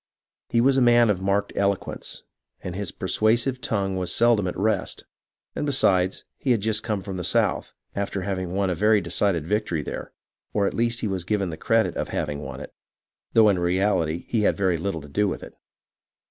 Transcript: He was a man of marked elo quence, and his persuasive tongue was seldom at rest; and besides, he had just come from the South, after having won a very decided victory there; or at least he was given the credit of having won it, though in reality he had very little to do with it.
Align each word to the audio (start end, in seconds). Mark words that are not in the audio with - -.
He 0.49 0.61
was 0.61 0.77
a 0.77 0.81
man 0.81 1.11
of 1.11 1.21
marked 1.21 1.53
elo 1.55 1.75
quence, 1.75 2.23
and 2.63 2.75
his 2.75 2.91
persuasive 2.91 3.61
tongue 3.61 3.95
was 3.97 4.11
seldom 4.11 4.47
at 4.47 4.57
rest; 4.57 5.03
and 5.55 5.63
besides, 5.63 6.23
he 6.39 6.49
had 6.49 6.59
just 6.61 6.81
come 6.81 7.01
from 7.01 7.17
the 7.17 7.23
South, 7.23 7.73
after 7.95 8.23
having 8.23 8.51
won 8.51 8.71
a 8.71 8.73
very 8.73 8.99
decided 8.99 9.45
victory 9.45 9.83
there; 9.83 10.11
or 10.53 10.65
at 10.65 10.73
least 10.73 11.01
he 11.01 11.07
was 11.07 11.23
given 11.23 11.51
the 11.51 11.55
credit 11.55 11.95
of 11.97 12.07
having 12.07 12.39
won 12.41 12.59
it, 12.61 12.73
though 13.33 13.47
in 13.47 13.59
reality 13.59 14.25
he 14.27 14.41
had 14.41 14.57
very 14.57 14.79
little 14.79 15.01
to 15.01 15.07
do 15.07 15.27
with 15.27 15.43
it. 15.43 15.53